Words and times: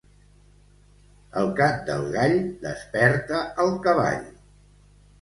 El 1.43 1.51
cant 1.61 1.77
del 1.91 2.03
gall 2.17 2.35
desperta 2.67 3.47
al 3.67 3.73
cavall. 3.89 4.29